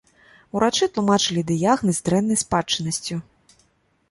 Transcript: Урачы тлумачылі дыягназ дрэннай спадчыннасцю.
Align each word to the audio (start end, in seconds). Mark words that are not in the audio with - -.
Урачы 0.59 0.87
тлумачылі 0.95 1.43
дыягназ 1.51 1.97
дрэннай 2.09 2.41
спадчыннасцю. 2.45 3.15